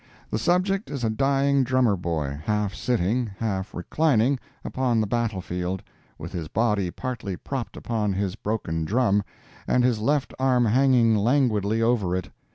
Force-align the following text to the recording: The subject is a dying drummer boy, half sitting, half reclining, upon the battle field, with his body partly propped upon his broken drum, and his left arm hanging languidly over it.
The 0.31 0.39
subject 0.39 0.89
is 0.89 1.03
a 1.03 1.11
dying 1.11 1.61
drummer 1.63 1.95
boy, 1.95 2.39
half 2.45 2.73
sitting, 2.73 3.29
half 3.37 3.71
reclining, 3.75 4.39
upon 4.65 4.99
the 4.99 5.05
battle 5.05 5.41
field, 5.41 5.83
with 6.17 6.31
his 6.31 6.47
body 6.47 6.89
partly 6.89 7.37
propped 7.37 7.77
upon 7.77 8.13
his 8.13 8.33
broken 8.35 8.83
drum, 8.83 9.21
and 9.67 9.83
his 9.83 9.99
left 9.99 10.33
arm 10.39 10.65
hanging 10.65 11.15
languidly 11.15 11.83
over 11.83 12.15
it. 12.15 12.31